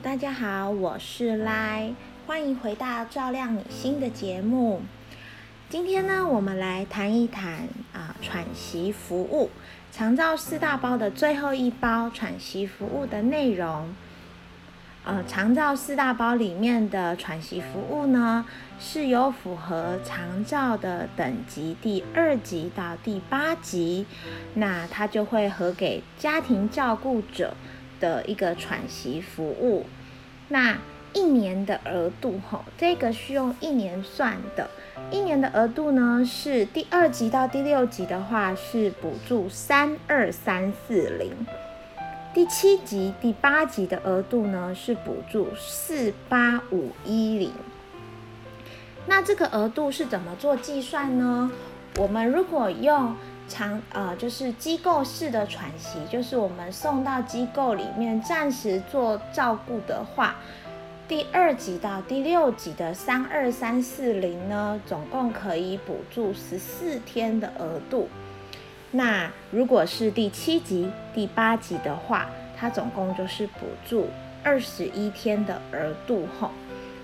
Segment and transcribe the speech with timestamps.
[0.00, 1.92] 大家好，我是赖，
[2.24, 4.80] 欢迎回到照亮你心的节目。
[5.68, 9.50] 今天呢，我们来谈一谈啊喘息服务，
[9.90, 13.92] 长照四大包的最后一包喘息服务的内容。
[15.04, 18.44] 呃，长照四大包里面的喘息服务呢，
[18.78, 24.06] 是有符合长照的等级第二级到第八级，
[24.54, 27.56] 那它就会核给家庭照顾者
[28.00, 29.86] 的一个喘息服务。
[30.48, 30.78] 那
[31.12, 34.68] 一年的额度吼，这个是用一年算的，
[35.10, 41.32] 一年的额度呢是第二级到第六级的话是补助三二三四零。
[42.34, 47.52] 第七级、第八级的额度呢是补助四八五一零。
[49.06, 51.50] 那这个额度是怎么做计算呢？
[51.96, 53.16] 我们如果用
[53.48, 60.36] 长呃就是机构式的喘息，就是我们送到机构里面暂时做照顾的话，
[61.08, 68.08] 第二级到第六级的三二三四零呢，总共可以补助十四天的额度。
[68.90, 74.08] 那如果是第七级、第八级的话，它总共就是补助
[74.42, 76.50] 二十一天的额度吼，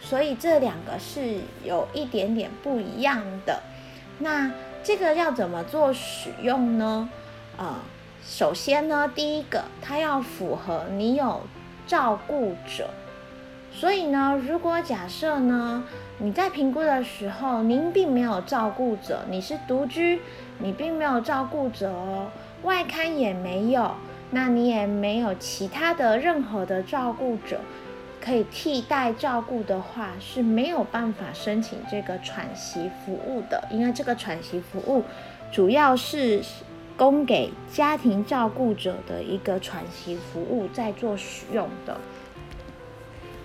[0.00, 3.62] 所以这两个是有一点点不一样的。
[4.18, 4.50] 那
[4.86, 7.10] 这个要怎么做使用呢？
[7.56, 7.74] 呃，
[8.24, 11.40] 首先呢，第一个它要符合你有
[11.88, 12.88] 照顾者，
[13.72, 15.82] 所以呢，如果假设呢
[16.18, 20.20] 你在评估的时候您并没有照顾者，你是独居。
[20.58, 22.28] 你并没有照顾者哦，
[22.62, 23.90] 外看也没有，
[24.30, 27.58] 那你也没有其他的任何的照顾者
[28.26, 33.62] 可以替代照顾的话，是没有办法申请这个喘息服务的。
[33.70, 35.04] 因为这个喘息服务
[35.52, 36.42] 主要是
[36.96, 41.96] 供给家庭照顾者的一个喘息服务在做使用的。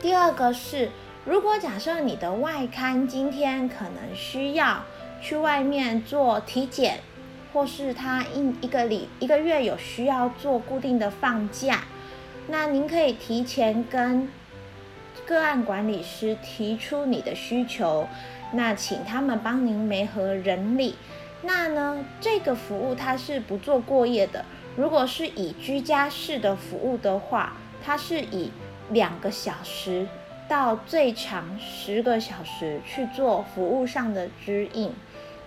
[0.00, 0.88] 第二个是，
[1.26, 4.82] 如果假设你的外刊今天可能需要。
[5.22, 7.00] 去外面做体检，
[7.52, 11.84] 或是他一一个礼一个月有需要做固定的放假，
[12.48, 14.26] 那您可以提前跟
[15.30, 18.08] 个案管理师提出你的需求，
[18.52, 20.96] 那请他们帮您媒合人力。
[21.42, 24.44] 那呢，这个服务它是不做过夜的。
[24.74, 28.50] 如果是以居家式的服务的话，它是以
[28.90, 30.04] 两个小时
[30.48, 34.92] 到最长十个小时去做服务上的指引。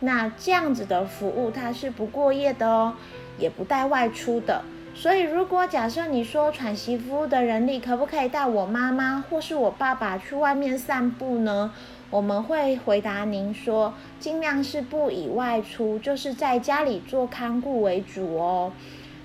[0.00, 2.94] 那这样子的服务，它是不过夜的哦，
[3.38, 4.60] 也不带外出的。
[5.00, 11.72] 所以，如果假设你说喘息服务的人力可不可以带我妈妈或是我爸爸去外面散步呢？
[12.10, 18.72] 我们会回答您说，尽量是不以外出，就是在家里做看顾为主哦。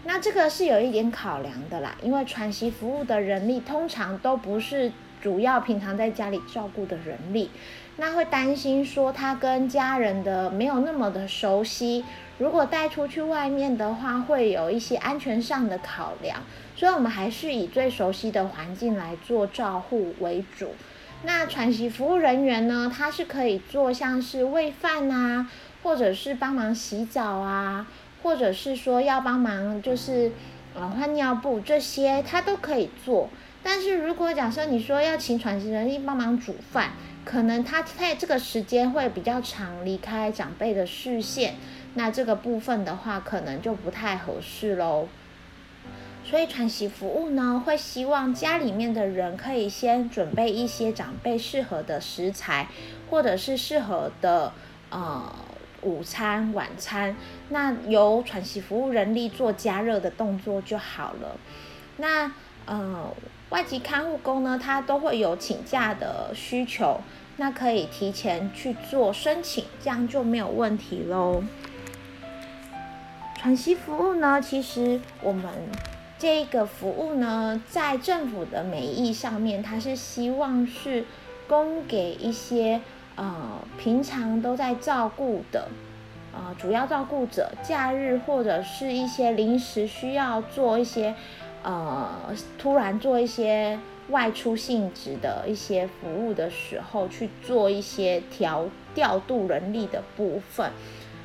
[0.04, 4.92] 那这个是有一点考量的啦，因为喘息服务的人力通常都不是
[5.24, 7.50] 主要平常在家里照顾的人力。
[7.96, 12.04] 那会担心说他跟家人的没有那么的熟悉，
[12.40, 16.42] 如果带出去外面的话，会有一些安全上的考量，
[16.76, 20.72] 所以我们还是以最熟悉的环境来做照护为主。
[21.24, 25.50] 那喘息服务人员呢，他是可以做像是喂饭啊，
[25.84, 27.88] 或者是帮忙洗澡啊，
[28.24, 30.32] 或者是说要帮忙就是
[30.74, 33.30] 呃换尿布这些，他都可以做。
[33.64, 36.92] 但是如果假设你说要请喘息人力帮忙煮饭，
[37.24, 41.56] 可能他在这个时间会比较长，离开长辈的视线，
[41.94, 45.08] 那这个部分的话，可能就不太合适喽。
[46.26, 52.68] 所以喘息服务呢，会希望家里面的人可以先准备一些长辈适合的食材，
[53.10, 54.54] 或者是适合的
[54.90, 55.34] 呃
[55.82, 57.16] 午餐、晚餐，
[57.50, 61.38] 那由喘息服务人力做加热的动作就好了。
[61.98, 62.32] 那
[62.66, 63.10] 呃。
[63.50, 67.00] 外籍看护工呢，他都会有请假的需求，
[67.38, 71.44] 那可以提前去做申请，这样就没有问题喽。
[73.38, 75.46] 喘息服务呢，其实我们
[76.18, 81.06] 这个服务呢，在政府的美意上面，它是希望是
[81.48, 82.82] 供给一些
[83.16, 85.68] 呃平常都在照顾的
[86.34, 91.14] 呃主要照顾者，假日或者是一些临时需要做一些。
[91.64, 93.80] 呃，突然做一些
[94.10, 100.70] 外出性质的一些服务的时候，去做一些调调度人力的部分。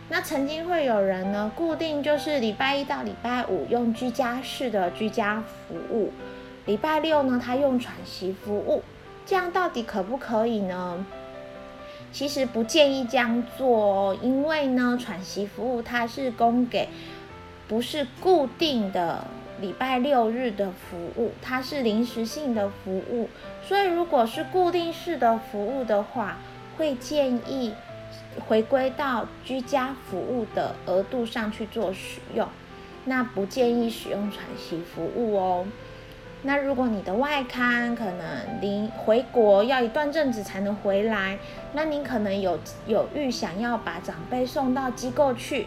[0.08, 6.12] 那曾经会有人呢，固定就是礼拜一到礼拜五用居家式的居家服务，
[6.66, 8.82] 礼拜六呢他用喘息服务，
[9.26, 11.04] 这样到底可不可以呢？
[12.10, 16.88] 其实不建议这样做哦，因为呢，喘息服务它是供给
[17.66, 19.24] 不是固定的。
[19.60, 23.28] 礼拜六日的服务，它是临时性的服务，
[23.62, 26.36] 所以如果是固定式的服务的话，
[26.76, 27.74] 会建议
[28.46, 32.48] 回归到居家服务的额度上去做使用，
[33.04, 35.66] 那不建议使用喘息服务哦。
[36.42, 41.36] 那如果你的外刊可能离回国要一段阵子才能回来，
[41.72, 42.56] 那您可能有
[42.86, 45.66] 有预想要把长辈送到机构去。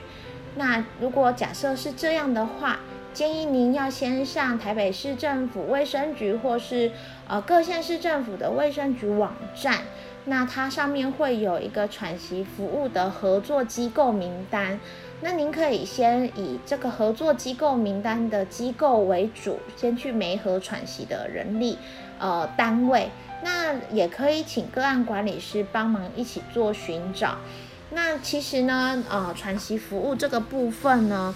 [0.56, 2.80] 那如果假设是这样的话，
[3.14, 6.92] 建议您要先上台北市政府卫生局或是
[7.28, 9.80] 呃各县市政府的卫生局网站，
[10.26, 14.80] 那它上面会有一个喘息服务的合作机构名单。
[15.20, 21.78] 那您可以先以这个合作机构名单的机构为主，先去媒合喘息的人力
[22.18, 23.10] 呃单位。
[23.44, 27.36] 那也可以请个案管理师帮忙一起做寻找。
[27.94, 31.36] 那其实呢，呃，喘息服务这个部分呢，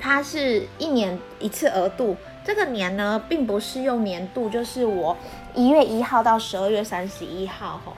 [0.00, 2.16] 它是一年一次额度。
[2.44, 5.16] 这个年呢，并不是用年度，就是我
[5.54, 7.94] 一月一号到十二月三十一号吼。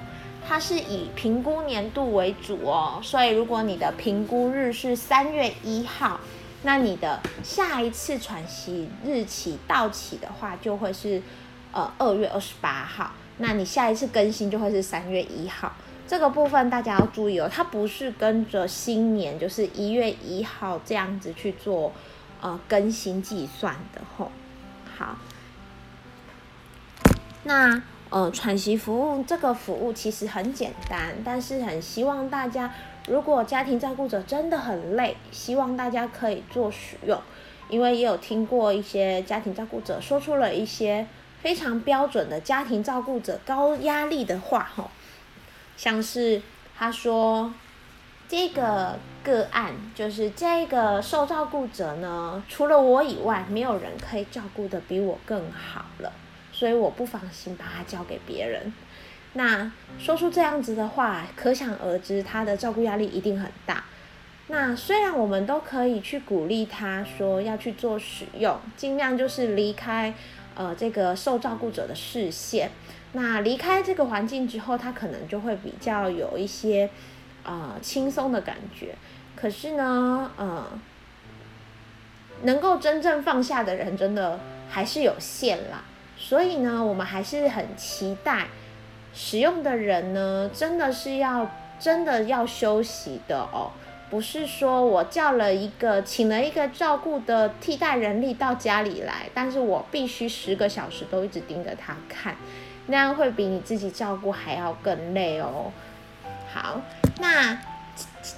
[0.49, 6.21] 它是以评估年度为主哦，所以如果你的评估日是三月一号，
[6.63, 11.21] 那你的下一次喘息日期到期的话，就会是
[11.73, 13.11] 呃二月二十八号。
[13.39, 15.73] 那你下一次更新就会是三月一号。
[16.06, 21.93] 这个部分大家要注意哦，它不是跟着新年，就是一月一号这样子去做
[22.41, 24.31] 呃更新计算的吼。
[24.97, 25.17] 好，
[27.44, 27.82] 那。
[28.08, 32.73] 呃，喘息服务这个服务其实很简单，但是很希望大家，
[33.09, 37.20] 如果家庭照顾者真的很累，希望大家可以做使用，
[37.69, 41.05] 因为也有听过一些家庭照顾者说出了一些
[41.43, 44.88] 非常标准的家庭照顾者高压力的话，吼，
[45.76, 46.43] 像是
[46.76, 47.52] 他说
[48.28, 56.12] 这个个案就是这个受照顾者呢，除了我以外，没有人可以照顾的比我更好了。
[56.52, 58.73] 所以我不放心把他交给别人。
[59.34, 63.84] 那说出这样子的话，可想而知他的照顾压力一定很大。
[64.46, 70.14] 那虽然我们都可以去鼓励他说要去做使用，尽量就是离开
[70.56, 72.73] 呃这个受照顾者的视线。
[73.12, 76.91] 那离开这个环境之后，他可能就会比较有一些
[77.44, 78.97] 呃轻松的感觉。
[79.35, 80.67] 可是呢，呃，
[82.43, 85.85] 能够真正放下的人，真的还是有限啦。
[86.19, 88.47] 所以呢，我们还是很期待
[89.14, 93.70] 使用的人呢，真的是要真的要休息的哦，
[94.08, 102.37] 不是说我叫了一个请了一个照顾的替代人力到家里来，但是我必须十个小时都一直盯着他看，
[102.87, 105.73] 那样会比你自己照顾还要更累哦。
[106.55, 106.81] 好，
[107.20, 107.58] 那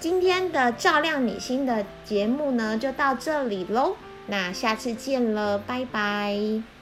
[0.00, 6.78] 今天的照亮你心的节目呢，就到这里喽，那下次见了，拜拜。